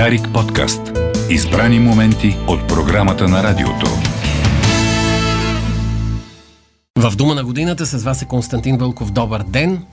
[0.00, 0.80] Дарик подкаст.
[1.30, 3.86] Избрани моменти от програмата на радиото.
[6.98, 9.12] В Дума на годината с вас е Константин Вълков.
[9.12, 9.84] Добър ден!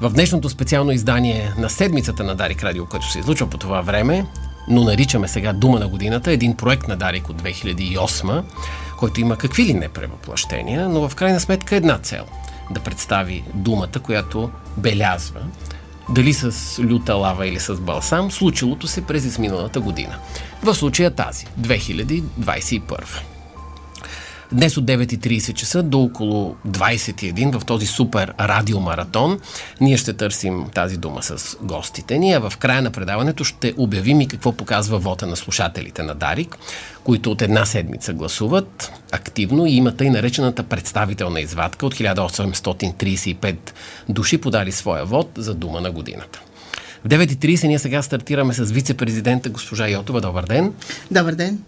[0.00, 4.26] В днешното специално издание на седмицата на Дарик Радио, което се излучва по това време,
[4.68, 8.42] но наричаме сега Дума на годината, един проект на Дарик от 2008,
[8.98, 12.24] който има какви ли не превъплъщения, но в крайна сметка една цел–
[12.70, 15.40] да представи думата, която белязва
[16.08, 20.18] дали с люта лава или с балсам, случилото се през изминалата година.
[20.62, 23.35] В случая тази, 2021.
[24.52, 29.40] Днес от 9.30 часа до около 21 в този супер радиомаратон
[29.80, 34.20] ние ще търсим тази дума с гостите ни, а в края на предаването ще обявим
[34.20, 36.58] и какво показва вота на слушателите на Дарик,
[37.04, 43.56] които от една седмица гласуват активно и имат и наречената представителна извадка от 1835
[44.08, 46.40] души подали своя вод за дума на годината.
[47.06, 50.20] В 9.30 ние сега стартираме с вице-президента госпожа Йотова.
[50.20, 50.72] Добър ден!
[51.10, 51.58] Добър ден!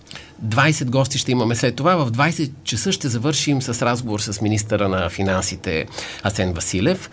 [0.46, 1.96] 20 гости ще имаме след това.
[1.96, 5.86] В 20 часа ще завършим с разговор с министъра на финансите
[6.22, 7.10] Асен Василев.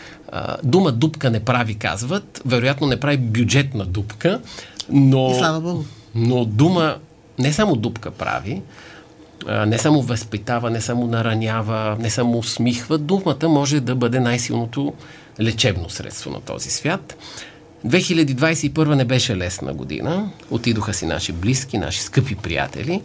[0.63, 2.41] Дума дупка не прави, казват.
[2.45, 4.41] Вероятно не прави бюджетна дупка,
[4.89, 5.31] но...
[5.31, 5.83] И слава Богу.
[6.15, 6.97] Но дума
[7.39, 8.61] не само дупка прави,
[9.67, 12.97] не само възпитава, не само наранява, не само усмихва.
[12.97, 14.93] Думата може да бъде най-силното
[15.41, 17.15] лечебно средство на този свят.
[17.85, 20.29] 2021 не беше лесна година.
[20.49, 23.01] Отидоха си наши близки, наши скъпи приятели.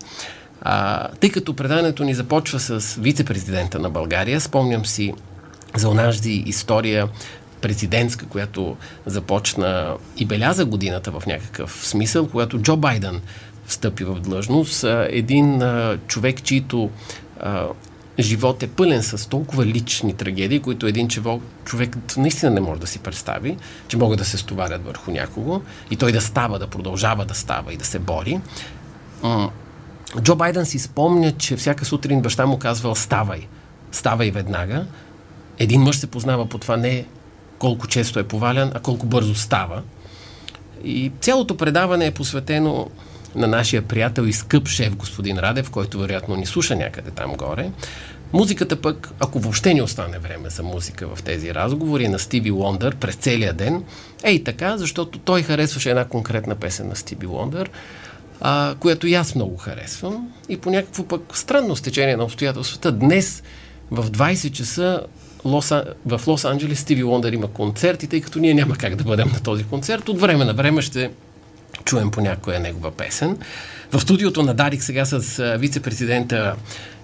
[0.62, 5.14] А, тъй като преданието ни започва с вице-президента на България, спомням си
[5.76, 7.08] за онази история
[7.60, 13.20] президентска, която започна и беляза годината в някакъв смисъл, когато Джо Байден
[13.66, 14.84] встъпи в длъжност.
[15.08, 16.90] Един а, човек, чийто
[17.40, 17.66] а,
[18.22, 21.08] живот е пълен с толкова лични трагедии, които един
[21.64, 23.56] човек, наистина не може да си представи,
[23.88, 27.72] че могат да се стоварят върху някого и той да става, да продължава да става
[27.72, 28.40] и да се бори.
[30.20, 33.46] Джо Байден си спомня, че всяка сутрин баща му казвал ставай,
[33.92, 34.86] ставай веднага.
[35.58, 37.04] Един мъж се познава по това не
[37.58, 39.82] колко често е повалян, а колко бързо става.
[40.84, 42.90] И цялото предаване е посветено
[43.34, 47.70] на нашия приятел и скъп шеф господин Радев, който вероятно ни слуша някъде там горе.
[48.32, 52.50] Музиката пък, ако въобще ни остане време за музика в тези разговори, е на Стиви
[52.50, 53.84] Лондър през целия ден.
[54.24, 57.70] Ей така, защото той харесваше една конкретна песен на Стиви Лондър,
[58.40, 60.32] а, която и аз много харесвам.
[60.48, 63.42] И по някакво пък странно стечение на обстоятелствата, днес
[63.90, 65.00] в 20 часа
[65.44, 69.40] в Лос-Анджелес Стиви Лондър има концерт и тъй като ние няма как да бъдем на
[69.40, 71.10] този концерт, от време на време ще
[71.84, 73.38] чуем по някоя негова песен.
[73.92, 76.54] В студиото на Дарик сега с вице-президента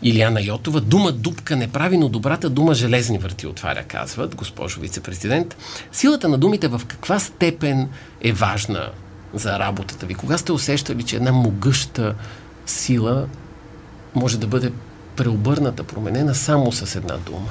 [0.03, 0.81] Илияна Йотова.
[0.81, 5.56] Дума дупка не прави, но добрата дума железни върти отваря, казват, госпожо вице-президент.
[5.92, 7.88] Силата на думите в каква степен
[8.22, 8.91] е важна
[9.34, 10.15] за работата ви?
[10.15, 12.15] Кога сте усещали, че една могъща
[12.66, 13.26] сила
[14.15, 14.72] може да бъде
[15.16, 17.50] преобърната, променена само с една дума?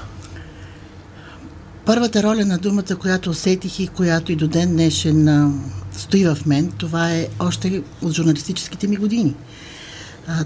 [1.86, 5.52] Първата роля на думата, която усетих и която и до ден днешен
[5.98, 9.36] стои в мен, това е още от журналистическите ми години.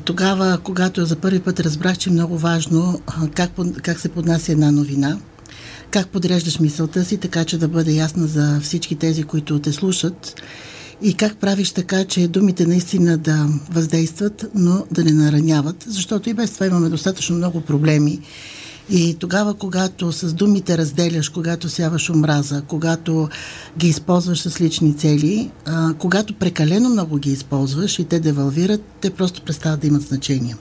[0.06, 3.02] Тогава, когато за първи път разбрах, че е много важно
[3.34, 3.52] как,
[3.82, 5.18] как се поднася една новина,
[5.92, 10.42] как подреждаш мисълта си, така че да бъде ясна за всички тези, които те слушат
[11.02, 16.34] и как правиш така, че думите наистина да въздействат, но да не нараняват, защото и
[16.34, 18.20] без това имаме достатъчно много проблеми
[18.92, 23.30] и тогава, когато с думите разделяш, когато сяваш омраза, когато
[23.78, 29.10] ги използваш с лични цели, а, когато прекалено много ги използваш и те девалвират, те
[29.10, 30.56] просто престават да имат значение.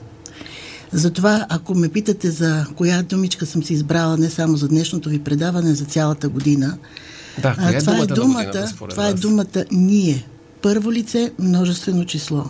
[0.91, 5.19] Затова, ако ме питате за коя думичка съм си избрала не само за днешното ви
[5.19, 6.77] предаване, за цялата година,
[7.41, 10.25] да, а, е това, е думата, това е думата ние.
[10.61, 12.45] Първо лице, множествено число.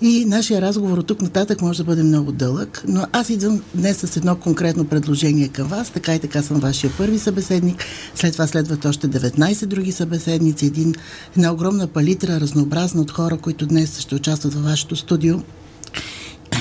[0.00, 3.96] И нашия разговор от тук нататък може да бъде много дълъг, но аз идвам днес
[3.96, 5.90] с едно конкретно предложение към вас.
[5.90, 7.84] Така и така съм вашия първи събеседник.
[8.14, 10.66] След това следват още 19 други събеседници.
[10.66, 10.94] Един,
[11.36, 15.36] една огромна палитра, разнообразна от хора, които днес ще участват във вашето студио.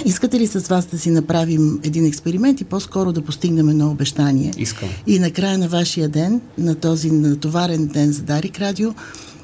[0.05, 4.51] Искате ли с вас да си направим един експеримент и по-скоро да постигнем едно обещание?
[4.57, 4.89] Искам.
[5.07, 8.93] И на края на вашия ден, на този натоварен ден за Дарик Радио,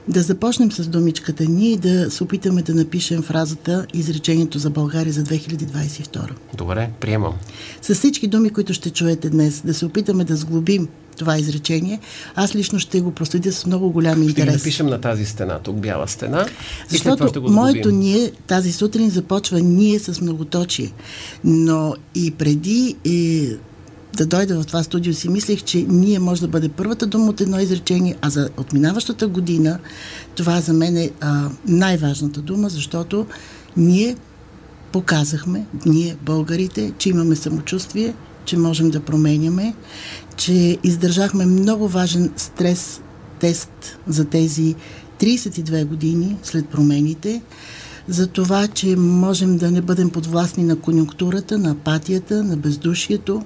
[0.07, 5.13] да започнем с думичката ние и да се опитаме да напишем фразата, изречението за България
[5.13, 6.29] за 2022.
[6.57, 7.33] Добре, приемам.
[7.81, 10.87] С всички думи, които ще чуете днес, да се опитаме да сглобим
[11.17, 11.99] това изречение.
[12.35, 14.53] Аз лично ще го проследя с много голям интерес.
[14.53, 16.45] Ще напишем на тази стена, тук бяла стена.
[16.89, 20.91] Защото ще го моето ние тази сутрин започва ние с многоточие.
[21.43, 23.49] Но и преди и
[24.17, 27.41] да дойда в това студио, си мислех, че ние може да бъде първата дума от
[27.41, 29.79] едно изречение, а за отминаващата година
[30.35, 33.25] това за мен е а, най-важната дума, защото
[33.77, 34.15] ние
[34.91, 38.13] показахме, ние българите, че имаме самочувствие,
[38.45, 39.73] че можем да променяме,
[40.37, 43.01] че издържахме много важен стрес
[43.39, 44.75] тест за тези
[45.19, 47.41] 32 години след промените,
[48.07, 53.43] за това, че можем да не бъдем подвластни на конюнктурата, на апатията, на бездушието,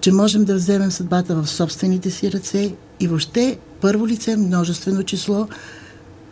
[0.00, 5.48] че можем да вземем съдбата в собствените си ръце и въобще първо лице, множествено число,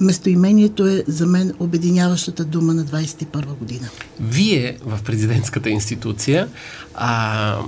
[0.01, 3.89] местоимението е за мен обединяващата дума на 21 година.
[4.21, 6.49] Вие в президентската институция,
[6.95, 7.59] а,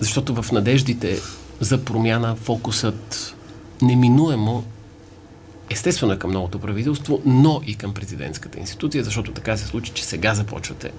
[0.00, 1.18] защото в надеждите
[1.60, 3.34] за промяна фокусът
[3.82, 4.64] неминуемо
[5.70, 10.04] естествено е към новото правителство, но и към президентската институция, защото така се случи, че
[10.04, 10.90] сега започвате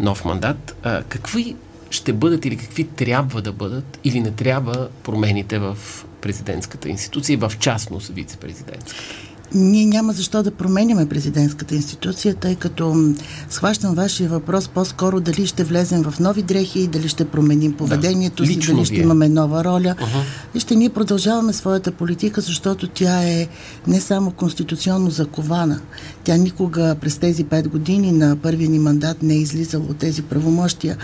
[0.00, 0.76] нов мандат.
[0.82, 1.56] А, какви
[1.90, 5.78] ще бъдат или какви трябва да бъдат или не трябва промените в
[6.20, 8.94] президентската институция и в частност вице-президентската?
[9.54, 13.14] Ние няма защо да променяме президентската институция, тъй като
[13.50, 18.52] схващам вашия въпрос по-скоро дали ще влезем в нови дрехи, дали ще променим поведението да,
[18.52, 19.94] си, дали ще имаме нова роля.
[20.00, 20.22] Uh-huh.
[20.54, 23.48] Вижте, ние продължаваме своята политика, защото тя е
[23.86, 25.80] не само конституционно закована.
[26.24, 30.22] Тя никога през тези пет години на първия ни мандат не е излизала от тези
[30.22, 30.96] правомощия.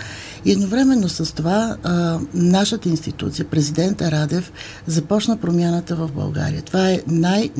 [0.45, 4.51] И едновременно с това а, нашата институция, президента Радев,
[4.87, 6.61] започна промяната в България.
[6.61, 7.51] Това е най-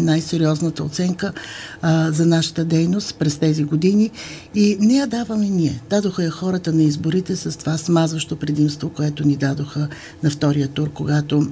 [0.74, 1.34] най-сериозната оценка
[1.82, 4.12] а, за нашата дейност през тези години
[4.56, 5.82] и не я даваме ние.
[5.90, 9.88] Дадоха я хората на изборите с това смазващо предимство, което ни дадоха
[10.24, 11.48] на втория тур, когато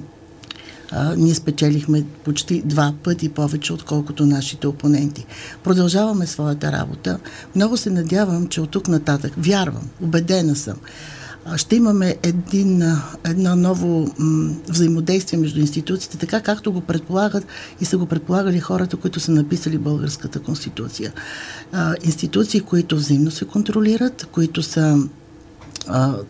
[0.90, 5.26] а, ние спечелихме почти два пъти повече, отколкото нашите опоненти.
[5.64, 7.18] Продължаваме своята работа.
[7.54, 10.76] Много се надявам, че от тук нататък, вярвам, убедена съм,
[11.56, 12.82] ще имаме един,
[13.24, 17.46] едно ново м, взаимодействие между институциите, така както го предполагат
[17.80, 21.12] и са го предполагали хората, които са написали Българската конституция.
[21.72, 25.08] А, институции, които взаимно се контролират, които са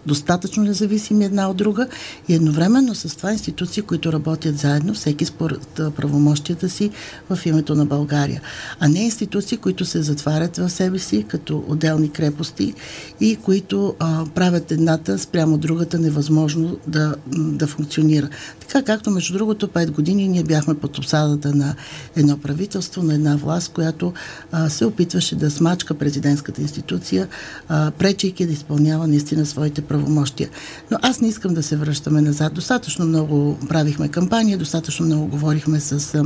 [0.06, 1.86] достатъчно независими една от друга
[2.28, 5.66] и едновременно с това институции, които работят заедно, всеки според
[5.96, 6.90] правомощията си
[7.30, 8.40] в името на България.
[8.80, 12.74] А не институции, които се затварят в себе си като отделни крепости
[13.20, 18.28] и които а, правят едната спрямо другата невъзможно да, да функционира.
[18.60, 21.74] Така както, между другото, пет години ние бяхме под обсадата на
[22.16, 24.12] едно правителство, на една власт, която
[24.52, 27.28] а, се опитваше да смачка президентската институция,
[27.68, 30.48] а, пречейки да изпълнява наистина своите правомощия.
[30.90, 32.54] Но аз не искам да се връщаме назад.
[32.54, 36.24] Достатъчно много правихме кампания, достатъчно много говорихме с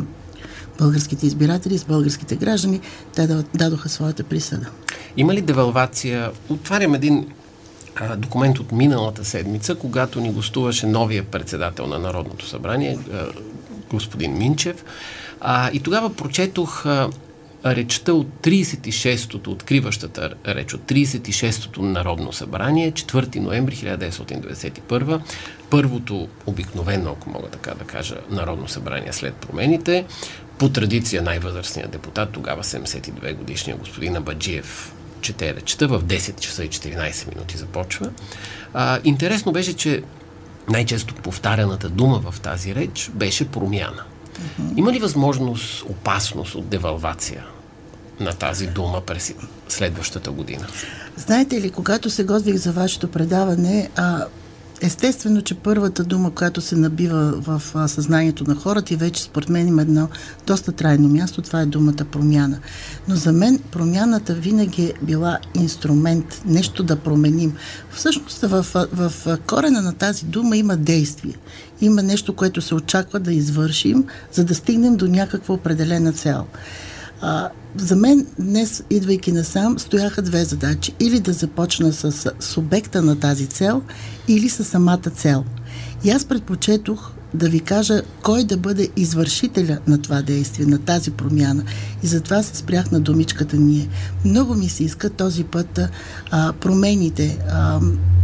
[0.79, 2.81] българските избиратели, с българските граждани.
[3.15, 4.67] Те дадоха своята присъда.
[5.17, 6.31] Има ли девалвация?
[6.49, 7.27] Отварям един
[8.17, 12.99] документ от миналата седмица, когато ни гостуваше новия председател на Народното събрание,
[13.91, 14.85] господин Минчев.
[15.73, 16.85] И тогава прочетох
[17.75, 25.21] речта от 36-тото, откриващата реч от 36-тото Народно събрание, 4 ноември 1991,
[25.71, 30.05] първото обикновено, ако мога така да кажа, Народно събрание след промените.
[30.59, 36.69] По традиция най-възрастният депутат, тогава 72 годишния господин Абаджиев чете речта, в 10 часа и
[36.69, 38.11] 14 минути започва.
[38.75, 40.03] А, интересно беше, че
[40.69, 44.05] най-често повтаряната дума в тази реч беше промяна.
[44.77, 47.45] Има ли възможност, опасност от девалвация
[48.21, 49.35] на тази дума през
[49.69, 50.67] следващата година?
[51.17, 54.26] Знаете ли, когато се готвих за вашето предаване, а,
[54.81, 59.69] Естествено, че първата дума, която се набива в съзнанието на хората и вече според мен
[59.69, 60.09] има едно
[60.47, 62.59] доста трайно място, това е думата промяна.
[63.09, 67.57] Но за мен промяната винаги е била инструмент, нещо да променим.
[67.90, 71.35] Всъщност в, в, в корена на тази дума има действие.
[71.81, 76.47] Има нещо, което се очаква да извършим, за да стигнем до някаква определена цел.
[77.20, 80.92] А, за мен днес, идвайки насам, стояха две задачи.
[81.00, 83.82] Или да започна с субекта на тази цел,
[84.28, 85.44] или с самата цел.
[86.04, 91.11] И аз предпочетох да ви кажа кой да бъде извършителя на това действие, на тази
[91.11, 91.64] промяна.
[92.02, 93.88] И затова се спрях на думичката ние.
[94.25, 95.81] Много ми се иска този път
[96.31, 97.81] а, промените, а,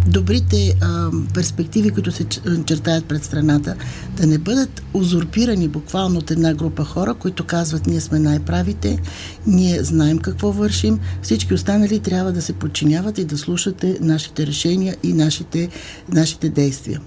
[0.06, 2.24] добрите а, перспективи, които се
[2.66, 3.74] чертаят пред страната,
[4.16, 8.98] да не бъдат узурпирани буквално от една група хора, които казват ние сме най-правите,
[9.46, 14.96] ние знаем какво вършим, всички останали трябва да се подчиняват и да слушате нашите решения
[15.02, 15.68] и нашите,
[16.08, 17.00] нашите действия.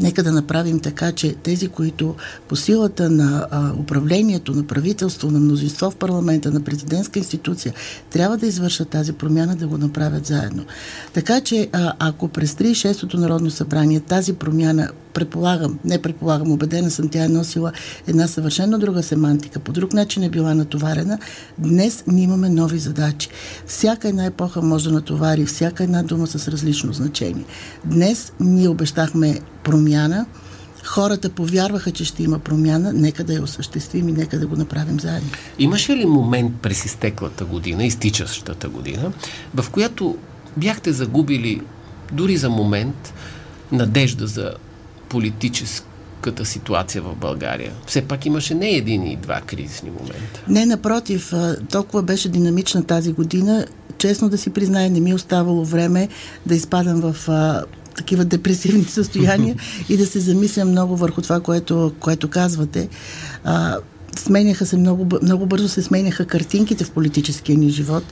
[0.00, 2.14] Нека да направим така, че тези, които
[2.48, 7.74] по силата на а, управлението, на правителство, на мнозинство в парламента, на президентска институция,
[8.10, 10.64] трябва да извършат тази промяна, да го направят заедно.
[11.12, 17.08] Така че, а, ако през 36-то Народно събрание тази промяна предполагам, не предполагам, убедена съм,
[17.08, 17.72] тя е носила
[18.06, 21.18] една съвършено друга семантика, по друг начин е била натоварена.
[21.58, 23.28] Днес ние имаме нови задачи.
[23.66, 27.44] Всяка една епоха може да натовари, всяка една дума с различно значение.
[27.84, 30.26] Днес ние обещахме промяна,
[30.84, 35.00] хората повярваха, че ще има промяна, нека да я осъществим и нека да го направим
[35.00, 35.30] заедно.
[35.58, 39.12] Имаше ли момент през изтеклата година, изтичащата година,
[39.54, 40.16] в която
[40.56, 41.60] бяхте загубили
[42.12, 43.14] дори за момент
[43.72, 44.52] надежда за
[45.08, 47.72] политическата ситуация в България.
[47.86, 50.42] Все пак имаше не един и два кризисни момента.
[50.48, 51.32] Не, напротив,
[51.70, 53.66] толкова беше динамична тази година.
[53.98, 56.08] Честно да си призная, не ми е оставало време
[56.46, 57.28] да изпадам в
[57.96, 59.56] такива депресивни състояния
[59.88, 62.88] и да се замисля много върху това, което, което казвате.
[63.44, 63.78] А,
[64.18, 68.04] сменяха се много, много бързо се сменяха картинките в политическия ни живот.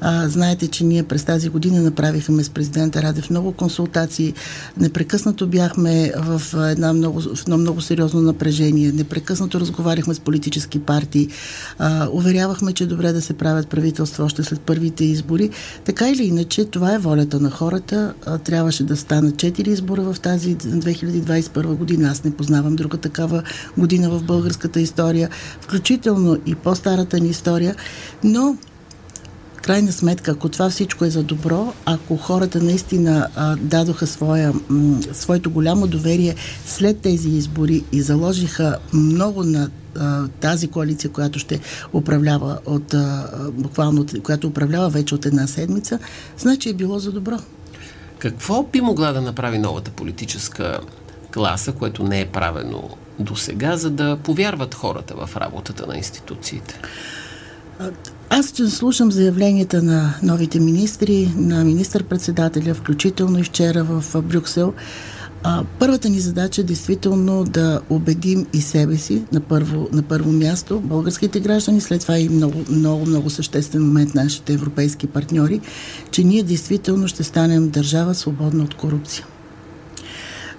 [0.00, 4.34] А, знаете, че ние през тази година направихме с президента Радев много консултации.
[4.76, 8.92] Непрекъснато бяхме в, една много, в едно много сериозно напрежение.
[8.92, 11.28] Непрекъснато разговаряхме с политически партии.
[11.78, 15.50] А, уверявахме, че е добре да се правят правителства още след първите избори.
[15.84, 18.14] Така или иначе, това е волята на хората.
[18.26, 22.10] А, трябваше да станат четири избора в тази 2021 година.
[22.10, 23.42] Аз не познавам друга такава
[23.78, 27.76] година в българската история включително и по-старата ни история,
[28.24, 28.56] но
[29.66, 34.98] крайна сметка, ако това всичко е за добро, ако хората наистина а, дадоха своя, м,
[35.12, 36.34] своето голямо доверие
[36.66, 41.60] след тези избори и заложиха много на а, тази коалиция, която ще
[41.92, 45.98] управлява от, а, буквално, която управлява вече от една седмица,
[46.38, 47.36] значи е било за добро.
[48.18, 50.80] Какво би могла да направи новата политическа
[51.36, 52.82] класа, което не е правено
[53.18, 56.80] до сега, за да повярват хората в работата на институциите?
[58.30, 64.74] Аз ще слушам заявленията на новите министри, на министър-председателя, включително и вчера в Брюксел.
[65.42, 70.32] А, първата ни задача е действително да убедим и себе си на първо, на първо
[70.32, 75.60] място, българските граждани, след това и много, много, много съществен момент нашите европейски партньори,
[76.10, 79.26] че ние действително ще станем държава свободна от корупция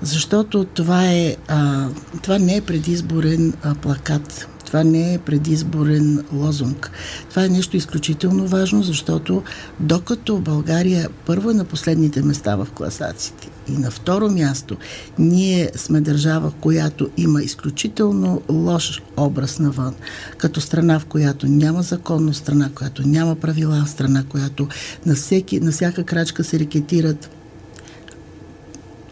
[0.01, 1.87] защото това, е, а,
[2.21, 4.47] това не е предизборен а, плакат.
[4.67, 6.91] Това не е предизборен лозунг.
[7.29, 9.43] Това е нещо изключително важно, защото
[9.79, 14.77] докато България първо е на последните места в класациите и на второ място
[15.19, 19.95] ние сме държава, която има изключително лош образ навън,
[20.37, 24.67] като страна, в която няма законно, страна, която няма правила, страна, която
[25.05, 27.29] на, всеки, на всяка крачка се рекетират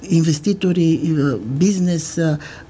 [0.10, 2.20] инвеститори, бизнес,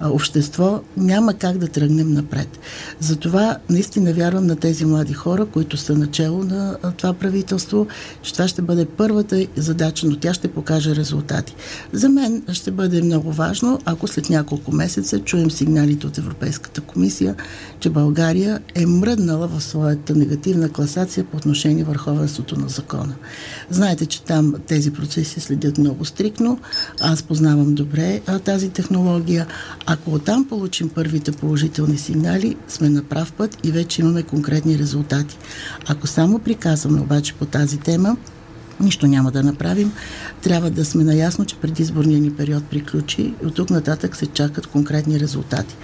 [0.02, 2.60] общество, няма как да тръгнем напред.
[3.00, 7.88] Затова наистина вярвам на тези млади хора, които са начало на това правителство,
[8.22, 11.56] че това ще бъде първата задача, но тя ще покаже резултати.
[11.94, 17.36] За мен ще бъде много важно, ако след няколко месеца чуем сигналите от Европейската комисия,
[17.80, 23.16] че България е мръднала в своята негативна класация по отношение върховенството на закона.
[23.70, 26.60] Знаете, че там тези процеси следят много стрикно.
[27.02, 29.48] Аз познавам добре а, тази технология.
[29.86, 35.38] Ако оттам получим първите положителни сигнали, сме на прав път и вече имаме конкретни резултати.
[35.88, 38.18] Ако само приказваме обаче по тази тема,
[38.80, 39.92] нищо няма да направим.
[40.42, 44.68] Трябва да сме наясно, че предизборният ни период приключи и от тук нататък се чакат
[44.68, 45.76] конкретни резултати.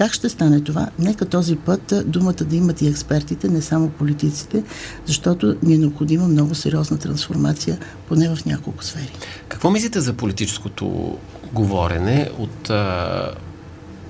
[0.00, 0.88] Как ще стане това?
[0.98, 4.64] Нека този път думата да имат и експертите, не само политиците,
[5.06, 7.78] защото ни е необходима много сериозна трансформация,
[8.08, 9.12] поне в няколко сфери.
[9.48, 11.18] Какво мислите за политическото
[11.52, 13.30] говорене от а,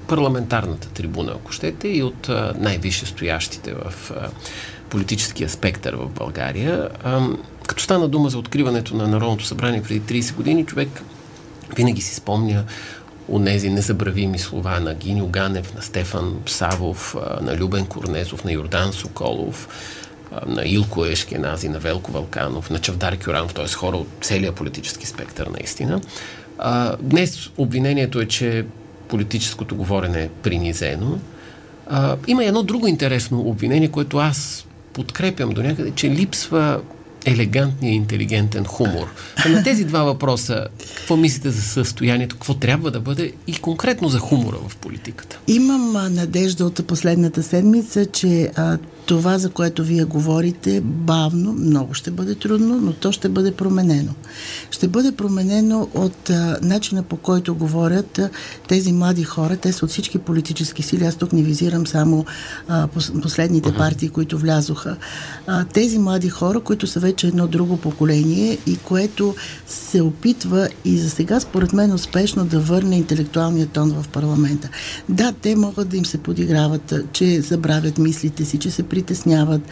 [0.08, 4.28] парламентарната трибуна, ако щете, и от най-висше стоящите в а,
[4.90, 6.88] политическия спектър в България?
[7.04, 7.28] А,
[7.66, 11.02] като стана дума за откриването на Народното събрание преди 30 години, човек
[11.76, 12.64] винаги си спомня
[13.30, 19.68] онези незабравими слова на Гиньо Ганев, на Стефан Савов, на Любен Корнезов, на Йордан Соколов,
[20.46, 23.68] на Илко Ешкенази, на Велко Валканов, на Чавдар Кюранов, т.е.
[23.68, 26.00] хора от целия политически спектър наистина.
[27.00, 28.66] Днес обвинението е, че
[29.08, 31.18] политическото говорене е принизено.
[32.26, 36.80] Има едно друго интересно обвинение, което аз подкрепям до някъде, че липсва
[37.24, 39.06] елегантния, интелигентен хумор.
[39.44, 44.08] А на тези два въпроса, какво мислите за състоянието, какво трябва да бъде и конкретно
[44.08, 45.38] за хумора в политиката?
[45.46, 48.78] Имам надежда от последната седмица, че а,
[49.10, 54.12] това, за което вие говорите, бавно, много ще бъде трудно, но то ще бъде променено.
[54.70, 58.30] Ще бъде променено от а, начина по който говорят а,
[58.68, 59.56] тези млади хора.
[59.56, 61.04] Те са от всички политически сили.
[61.04, 62.24] Аз тук не визирам само
[62.68, 62.88] а,
[63.22, 64.96] последните партии, които влязоха.
[65.46, 69.34] А, тези млади хора, които са вече едно друго поколение и което
[69.66, 74.68] се опитва и за сега, според мен, успешно да върне интелектуалния тон в парламента.
[75.08, 79.62] Да, те могат да им се подиграват, че забравят мислите си, че се притесняват,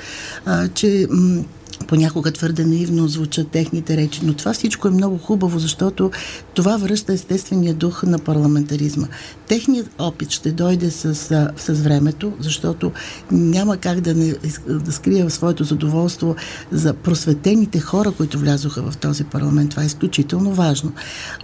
[0.47, 1.45] а, че м-
[1.87, 6.11] понякога твърде наивно звучат техните речи, но това всичко е много хубаво, защото
[6.55, 9.07] това връща естествения дух на парламентаризма.
[9.49, 11.15] Техният опит ще дойде с,
[11.57, 12.93] с времето, защото
[13.31, 14.35] няма как да, не,
[14.69, 16.37] да скрия своето задоволство
[16.73, 19.71] за просветените хора, които влязоха в този парламент.
[19.71, 20.93] Това е изключително важно.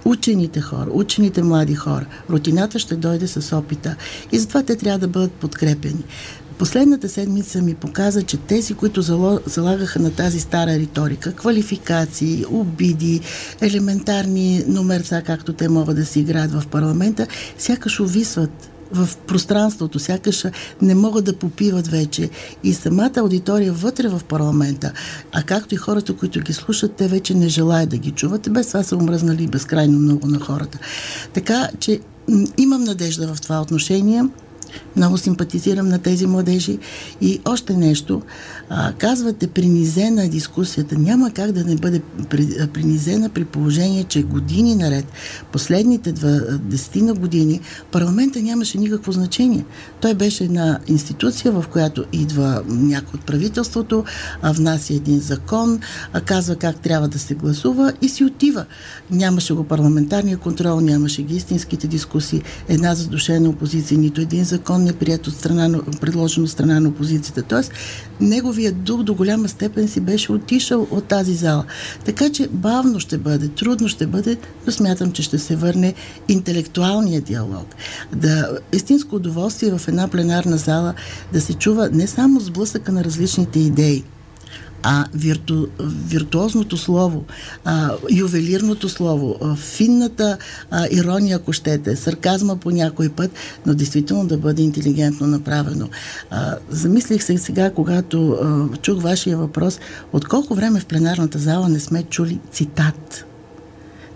[0.04, 3.96] Учените хора, учените млади хора, рутината ще дойде с опита
[4.32, 6.04] и затова те трябва да бъдат подкрепени.
[6.58, 9.02] Последната седмица ми показа, че тези, които
[9.46, 13.20] залагаха на тази стара риторика, квалификации, обиди,
[13.60, 17.26] елементарни номерца, както те могат да си играят в парламента,
[17.58, 20.44] сякаш увисват в пространството, сякаш
[20.82, 22.30] не могат да попиват вече.
[22.64, 24.92] И самата аудитория вътре в парламента,
[25.32, 28.52] а както и хората, които ги слушат, те вече не желаят да ги чуват.
[28.52, 30.78] Без това са умръзнали безкрайно много на хората.
[31.32, 32.00] Така че
[32.58, 34.24] имам надежда в това отношение.
[34.96, 36.78] Много симпатизирам на тези младежи.
[37.20, 38.22] И още нещо.
[38.68, 40.98] А, казвате, принизена дискусията.
[40.98, 42.02] Няма как да не бъде
[42.72, 45.06] принизена при положение, че години наред,
[45.52, 46.12] последните
[46.58, 47.60] десетина години,
[47.92, 49.64] парламента нямаше никакво значение.
[50.00, 54.04] Той беше една институция, в която идва някой от правителството,
[54.42, 55.80] а внася един закон,
[56.12, 58.64] а казва как трябва да се гласува и си отива.
[59.10, 64.92] Нямаше го парламентарния контрол, нямаше ги истинските дискусии, една задушена опозиция, нито един закон не
[64.92, 67.42] прият от страна, предложен от страна на опозицията.
[67.42, 67.72] Тоест,
[68.54, 71.64] неговият дух до голяма степен си беше отишъл от тази зала.
[72.04, 75.94] Така че бавно ще бъде, трудно ще бъде, но смятам, че ще се върне
[76.28, 77.66] интелектуалния диалог.
[78.12, 80.94] Да, истинско удоволствие в една пленарна зала
[81.32, 84.04] да се чува не само сблъсъка на различните идеи,
[84.84, 87.24] а вирту, виртуозното слово,
[87.64, 90.38] а, ювелирното слово, а, финната
[90.70, 93.30] а, ирония, ако щете, сарказма по някой път,
[93.66, 95.88] но действително да бъде интелигентно направено.
[96.30, 99.80] А, замислих се сега, когато а, чух вашия въпрос,
[100.12, 103.24] от колко време в пленарната зала не сме чули цитат?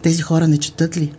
[0.03, 1.12] Тези хора не четат ли?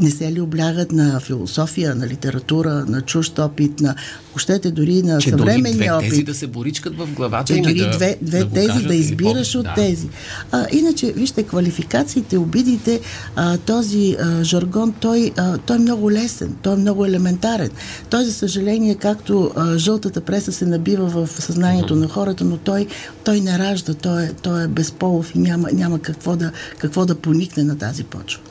[0.00, 3.94] Не се ли облягат на философия, на литература, на чужд опит, на,
[4.36, 6.10] щете, дори на че съвременния дори две опит.
[6.10, 8.94] тези да се боричкат в главата че дори да, две, две да тези кажат, да
[8.94, 9.74] избираш от да.
[9.74, 10.08] тези.
[10.52, 13.00] А, иначе, вижте, квалификациите, обидите,
[13.36, 17.70] а, този а, жаргон, той, а, той е много лесен, той е много елементарен.
[18.10, 22.00] Той, за съжаление, както а, жълтата преса се набива в съзнанието mm-hmm.
[22.00, 22.86] на хората, но той,
[23.24, 27.14] той не ражда, той е, той е безполов и няма, няма какво, да, какво да
[27.14, 28.42] поникне на тази почва.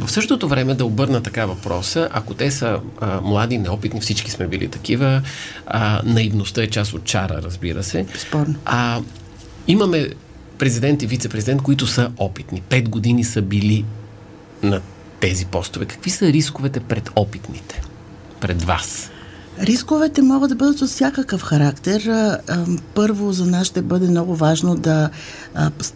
[0.00, 4.46] В същото време да обърна така въпроса, ако те са а, млади, неопитни, всички сме
[4.46, 5.22] били такива,
[5.66, 8.06] а, наивността е част от чара, разбира се.
[8.18, 8.54] Спорно.
[8.64, 9.00] А,
[9.66, 10.08] имаме
[10.58, 12.60] президент и вице-президент, които са опитни.
[12.60, 13.84] Пет години са били
[14.62, 14.80] на
[15.20, 15.86] тези постове.
[15.86, 17.82] Какви са рисковете пред опитните?
[18.40, 19.10] Пред вас?
[19.62, 22.10] Рисковете могат да бъдат от всякакъв характер.
[22.94, 25.10] Първо, за нас ще бъде много важно да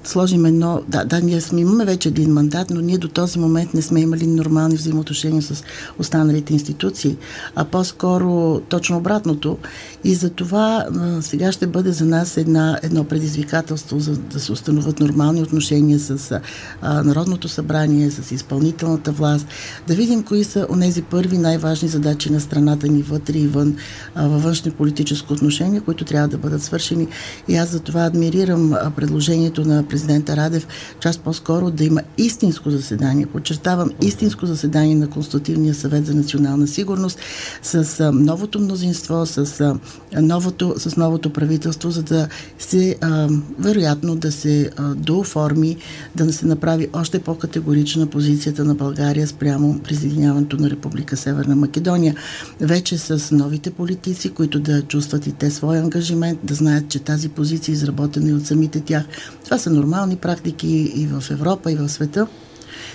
[0.05, 0.83] сложим едно...
[0.88, 4.00] Да, да, ние сме, имаме вече един мандат, но ние до този момент не сме
[4.00, 5.64] имали нормални взаимоотношения с
[5.98, 7.16] останалите институции,
[7.57, 9.59] а по-скоро точно обратното.
[10.05, 10.87] И за това
[11.20, 16.40] сега ще бъде за нас една, едно предизвикателство за да се установят нормални отношения с
[16.83, 19.46] а, Народното събрание, с изпълнителната власт,
[19.88, 23.76] да видим кои са онези първи най-важни задачи на страната ни вътре и вън,
[24.16, 27.08] във външни политическо отношение, които трябва да бъдат свършени.
[27.48, 30.66] И аз за това адмирирам предложението на президента Радев,
[31.00, 37.18] част по-скоро да има истинско заседание, подчертавам, истинско заседание на Конститутивния съвет за национална сигурност
[37.62, 39.74] с новото мнозинство, с,
[40.12, 45.76] новото, с новото правителство, за да се, а, вероятно, да се а, дооформи,
[46.16, 52.14] да се направи още по-категорична позицията на България спрямо присъединяването на Република Северна Македония.
[52.60, 57.28] Вече с новите политици, които да чувстват и те своя ангажимент, да знаят, че тази
[57.28, 59.04] позиция е изработена и от самите тях.
[59.44, 62.26] Това са нормални практики и в Европа, и в света.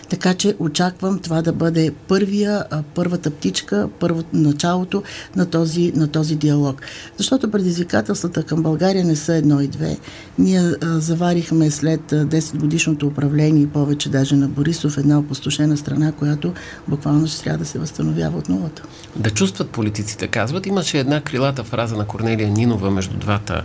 [0.09, 5.03] Така че очаквам това да бъде първия, първата птичка, първото началото
[5.35, 6.81] на този, на този диалог.
[7.17, 9.97] Защото предизвикателствата към България не са едно и две.
[10.39, 16.53] Ние заварихме след 10 годишното управление и повече даже на Борисов една опустошена страна, която
[16.87, 18.83] буквално ще трябва да се възстановява от нулата.
[19.15, 20.65] Да чувстват политиците, казват.
[20.65, 23.63] Имаше една крилата фраза на Корнелия Нинова между двата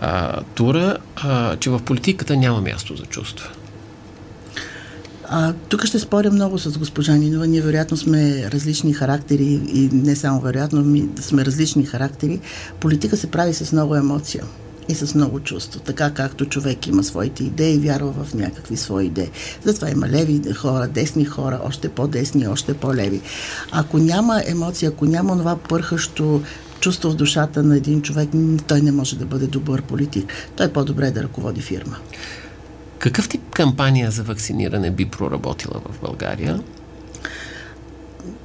[0.00, 3.50] а, тура, а, че в политиката няма място за чувства.
[5.28, 7.46] А, тук ще споря много с госпожа Нинова.
[7.46, 12.40] Ние вероятно сме различни характери и не само вероятно, ми сме различни характери.
[12.80, 14.44] Политика се прави с много емоция
[14.88, 15.80] и с много чувство.
[15.80, 19.30] Така както човек има своите идеи, вярва в някакви свои идеи.
[19.64, 23.20] Затова има леви хора, десни хора, още по-десни, още по-леви.
[23.72, 26.42] Ако няма емоция, ако няма това пърхащо
[26.80, 28.28] чувство в душата на един човек,
[28.66, 30.32] той не може да бъде добър политик.
[30.56, 31.96] Той е по-добре да ръководи фирма.
[32.98, 36.60] Какъв тип кампания за вакциниране би проработила в България?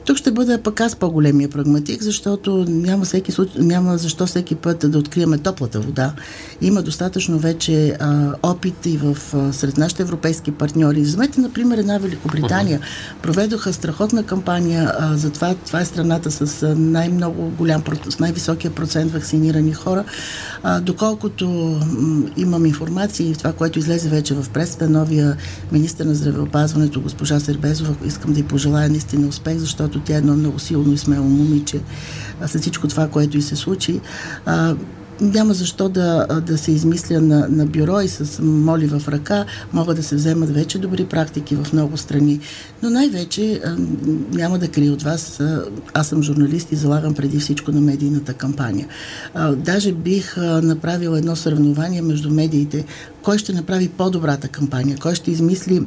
[0.06, 4.98] Тук ще бъда пък аз по-големия прагматик, защото няма, всеки, няма защо всеки път да
[4.98, 6.14] откриеме топлата вода.
[6.62, 11.02] Има достатъчно вече а, опит и в, а, сред нашите европейски партньори.
[11.02, 12.80] Вземете, например, една Великобритания.
[13.22, 15.56] Проведоха страхотна кампания а, за това.
[15.66, 20.04] Това е страната с най-много голям, с най-високия процент вакцинирани хора.
[20.64, 25.38] А, доколкото м, имам информация и това, което излезе вече в пресата, новия
[25.72, 30.36] министр на здравеопазването, госпожа Сербезова, искам да й пожелая наистина успех, защото тя е едно
[30.36, 31.80] много силно и смело момиче.
[32.42, 34.00] А, след всичко това, което и се случи,
[34.46, 34.76] а,
[35.22, 39.46] няма защо да, да се измисля на, на бюро и с моли в ръка.
[39.74, 42.40] Могат да се вземат вече добри практики в много страни.
[42.84, 43.62] Но най-вече
[44.34, 45.42] няма да крия от вас.
[45.94, 48.88] Аз съм журналист и залагам преди всичко на медийната кампания.
[49.56, 52.86] Даже бих направила едно съревнование между медиите.
[53.24, 54.98] Кой ще направи по-добрата кампания?
[55.02, 55.82] Кой ще измисли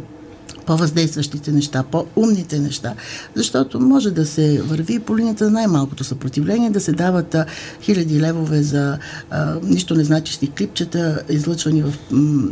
[0.66, 2.94] по-въздействащите неща, по-умните неща,
[3.34, 7.46] защото може да се върви по линията на най-малкото съпротивление, да се дават а,
[7.82, 8.98] хиляди левове за
[9.30, 12.48] а, нищо незначещи клипчета, излъчвани в м-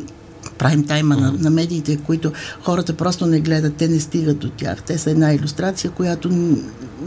[0.59, 4.83] прайм тайма на, на медиите, които хората просто не гледат, те не стигат до тях.
[4.83, 6.29] Те са една иллюстрация, която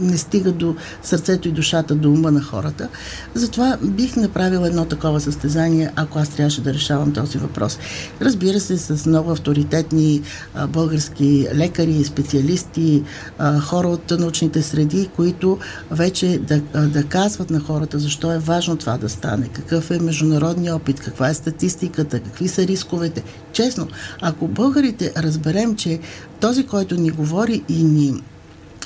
[0.00, 2.88] не стига до сърцето и душата, до ума на хората.
[3.34, 7.78] Затова бих направила едно такова състезание, ако аз трябваше да решавам този въпрос.
[8.20, 10.22] Разбира се, с много авторитетни
[10.54, 13.02] а, български лекари, специалисти,
[13.38, 15.58] а, хора от научните среди, които
[15.90, 19.98] вече да, а, да казват на хората защо е важно това да стане, какъв е
[19.98, 23.22] международният опит, каква е статистиката, какви са рисковете.
[23.52, 23.88] Честно,
[24.20, 26.00] ако българите разберем, че
[26.40, 28.22] този, който ни говори и ни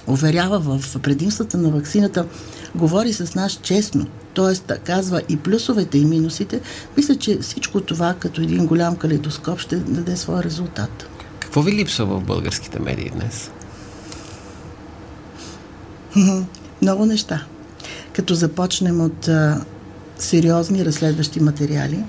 [0.06, 2.26] уверява в предимствата на вакцината,
[2.74, 4.78] говори с нас честно, т.е.
[4.78, 6.60] казва и плюсовете и минусите,
[6.96, 11.06] мисля, че всичко това като един голям калейдоскоп ще даде своя резултат.
[11.40, 13.50] Какво ви липсва в българските медии днес?
[16.82, 17.44] Много неща.
[18.12, 19.64] Като започнем от а,
[20.18, 22.04] сериозни разследващи материали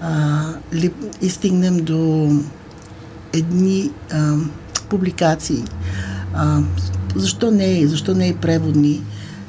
[0.00, 0.42] а,
[0.74, 2.30] ли, и стигнем до
[3.32, 4.36] едни а,
[4.88, 5.64] публикации,
[6.34, 6.60] а,
[7.16, 9.02] защо не е, защо не е преводни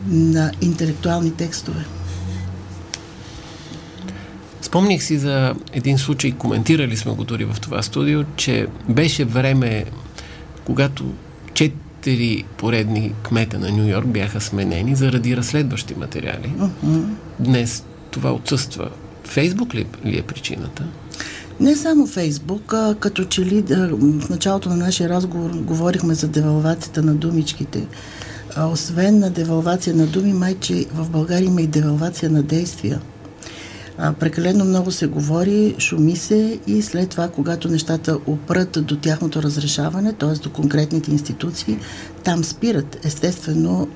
[0.07, 1.85] на интелектуални текстове?
[4.61, 9.85] Спомних си за един случай, коментирали сме го дори в това студио, че беше време,
[10.65, 11.13] когато
[11.53, 16.53] четири поредни кмета на Нью Йорк бяха сменени заради разследващи материали.
[16.57, 17.05] Uh-huh.
[17.39, 18.89] Днес това отсъства.
[19.23, 20.83] Фейсбук ли, ли е причината?
[21.59, 27.01] Не само Фейсбук, а като че ли в началото на нашия разговор говорихме за девалвацията
[27.01, 27.87] на думичките.
[28.55, 33.01] А, освен на девалвация на думи, майче в България има и девалвация на действия.
[33.97, 39.43] А, прекалено много се говори, шуми се и след това, когато нещата опрат до тяхното
[39.43, 40.39] разрешаване, т.е.
[40.43, 41.77] до конкретните институции,
[42.23, 43.05] там спират.
[43.05, 43.87] Естествено,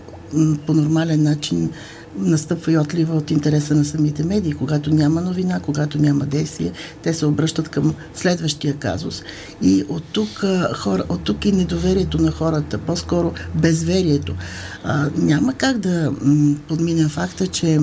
[0.66, 1.70] по нормален начин
[2.18, 4.54] настъпва и отлива от интереса на самите медии.
[4.54, 6.72] Когато няма новина, когато няма действие,
[7.04, 9.24] те се обръщат към следващия казус.
[9.62, 10.44] И от тук,
[10.76, 14.36] хора, от тук и недоверието на хората, по-скоро безверието.
[14.84, 17.80] А, няма как да м- подминем факта, че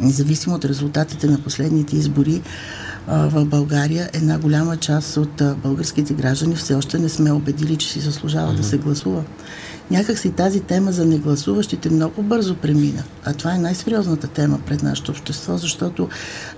[0.00, 2.42] независимо от резултатите на последните избори,
[3.08, 8.00] в България една голяма част от българските граждани все още не сме убедили, че си
[8.00, 8.56] заслужава mm-hmm.
[8.56, 9.24] да се гласува
[9.90, 13.02] някак си тази тема за негласуващите много бързо премина.
[13.24, 16.08] А това е най-сериозната тема пред нашето общество, защото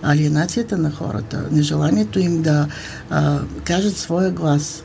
[0.02, 2.66] алиенацията на хората, нежеланието им да
[3.10, 4.84] а, кажат своя глас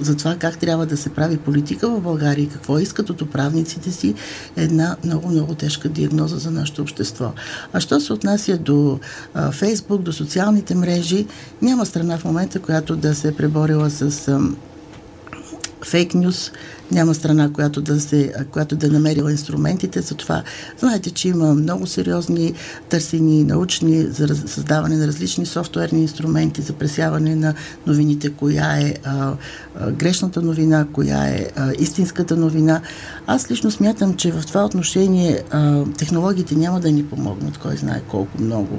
[0.00, 3.90] за това как трябва да се прави политика в България и какво искат от управниците
[3.90, 4.14] си,
[4.56, 7.32] е една много-много тежка диагноза за нашето общество.
[7.72, 8.98] А що се отнася до
[9.34, 11.26] а, Фейсбук, до социалните мрежи,
[11.62, 14.28] няма страна в момента, която да се е преборила с...
[14.28, 14.40] А,
[15.84, 16.52] фейк нюс,
[16.92, 20.42] няма страна, която да, се, която да е намерила инструментите за това.
[20.78, 22.54] Знаете, че има много сериозни
[22.88, 27.54] търсени научни за раз, създаване на различни софтуерни инструменти за пресяване на
[27.86, 29.32] новините, коя е а,
[29.80, 32.80] а, грешната новина, коя е а, истинската новина.
[33.26, 38.02] Аз лично смятам, че в това отношение а, технологиите няма да ни помогнат, кой знае
[38.08, 38.78] колко много,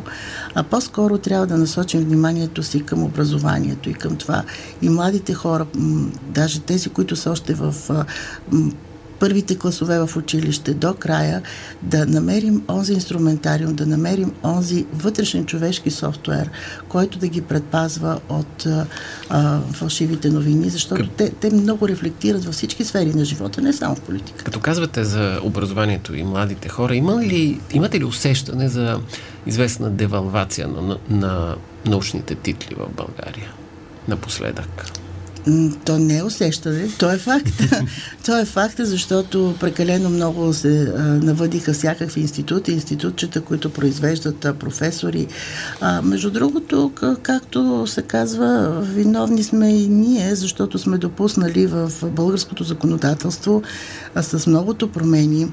[0.55, 4.43] а по-скоро трябва да насочим вниманието си към образованието и към това.
[4.81, 7.75] И младите хора, м- даже тези, които са още в
[9.21, 11.41] първите класове в училище до края,
[11.81, 16.49] да намерим онзи инструментариум, да намерим онзи вътрешен човешки софтуер,
[16.87, 18.67] който да ги предпазва от
[19.29, 21.11] а, фалшивите новини, защото Къп...
[21.17, 24.43] те, те много рефлектират във всички сфери на живота, не само в политика.
[24.43, 28.99] Като казвате за образованието и младите хора, има ли, имате ли усещане за
[29.45, 33.51] известна девалвация на, на, на научните титли в България
[34.07, 35.00] напоследък?
[35.85, 37.61] То не е усещане, то е факт.
[38.25, 44.53] то е факт, защото прекалено много се а, навъдиха всякакви институти, институтчета, които произвеждат а,
[44.53, 45.27] професори.
[45.81, 52.63] А, между другото, както се казва, виновни сме и ние, защото сме допуснали в българското
[52.63, 53.61] законодателство
[54.15, 55.47] а, с многото промени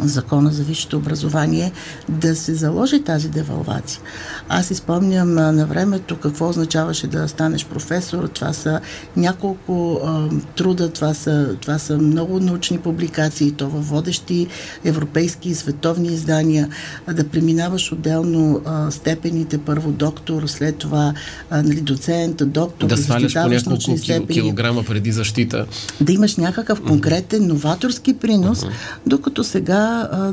[0.00, 1.72] закона за висшето образование,
[2.08, 4.00] да се заложи тази девалвация.
[4.48, 8.28] Аз изпомням на времето какво означаваше да станеш професор.
[8.28, 8.80] Това са
[9.16, 14.46] няколко а, труда, това са, това са много научни публикации, то във водещи
[14.84, 16.68] европейски и световни издания,
[17.12, 21.14] да преминаваш отделно а, степените, първо доктор, след това
[21.50, 25.66] а, нали, доцент, доктор, да сваляш по няколко кил, килограма преди защита.
[26.00, 28.66] Да имаш някакъв конкретен новаторски принос,
[29.06, 29.85] докато сега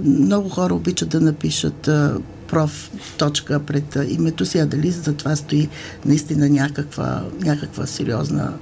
[0.03, 1.89] много хора обичат да напишат
[2.47, 2.91] проф.
[3.17, 5.69] точка пред името си, а дали за това стои
[6.05, 8.53] наистина някаква, някаква сериозна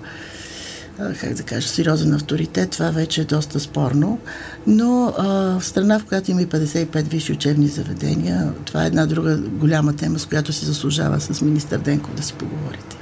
[1.21, 4.19] как да кажа, сериозен авторитет, това вече е доста спорно.
[4.67, 5.23] Но а,
[5.59, 9.95] в страна, в която има и 55 висши учебни заведения, това е една друга голяма
[9.95, 12.97] тема, с която се заслужава с министър Денков да си поговорите.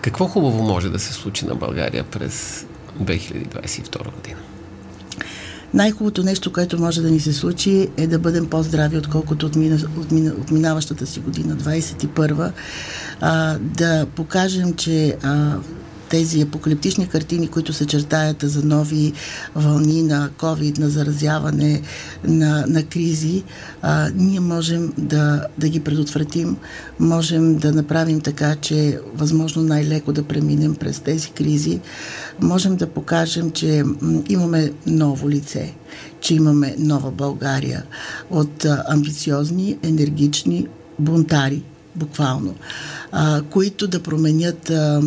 [0.00, 2.66] Какво хубаво може да се случи на България през
[3.02, 4.38] 2022 година?
[5.74, 9.78] Най-хубавото нещо, което може да ни се случи е да бъдем по-здрави, отколкото от, мина,
[9.98, 12.52] от, мина, от минаващата си година, 21
[13.20, 15.56] а, да покажем, че а,
[16.10, 19.12] тези апокалиптични картини, които се чертаят за нови
[19.54, 21.82] вълни на COVID, на заразяване,
[22.24, 23.42] на, на кризи,
[23.82, 26.56] а, ние можем да, да ги предотвратим,
[27.00, 31.80] можем да направим така, че възможно най-леко да преминем през тези кризи,
[32.40, 33.84] можем да покажем, че
[34.28, 35.74] имаме ново лице,
[36.20, 37.84] че имаме нова България
[38.30, 40.66] от амбициозни, енергични
[40.98, 41.62] бунтари,
[41.96, 42.54] буквално,
[43.12, 45.02] а, които да променят а,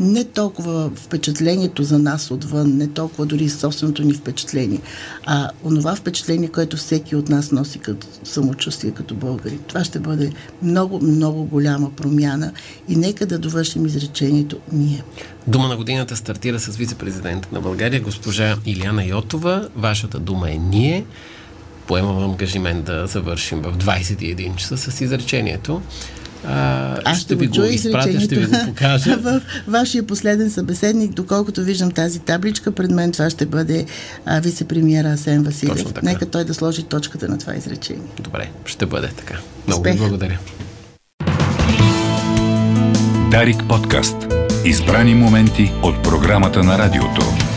[0.00, 4.80] не толкова впечатлението за нас отвън, не толкова дори собственото ни впечатление,
[5.26, 9.58] а онова впечатление, което всеки от нас носи като самочувствие като българи.
[9.66, 10.32] Това ще бъде
[10.62, 12.52] много, много голяма промяна
[12.88, 15.02] и нека да довършим изречението ние.
[15.46, 19.68] Дума на годината стартира с вице-президента на България, госпожа Иляна Йотова.
[19.76, 21.04] Вашата дума е ние.
[21.86, 25.82] Поемам ангажимент да завършим в 21 часа с изречението.
[26.46, 29.16] А, Аз ще, ви го изпратя, ще ви го покажа.
[29.22, 33.86] В вашия последен събеседник, доколкото виждам тази табличка, пред мен това ще бъде
[34.26, 36.02] а, вице-премьера Асен Василев.
[36.02, 38.08] Нека той да сложи точката на това изречение.
[38.20, 39.34] Добре, ще бъде така.
[39.66, 40.38] Много ви благодаря.
[43.30, 44.16] Дарик подкаст.
[44.64, 47.49] Избрани моменти от програмата на радиото.